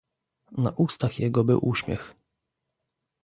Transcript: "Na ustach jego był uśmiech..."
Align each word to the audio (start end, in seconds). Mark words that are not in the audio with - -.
"Na 0.51 0.69
ustach 0.71 1.19
jego 1.19 1.43
był 1.43 1.65
uśmiech..." 1.67 2.15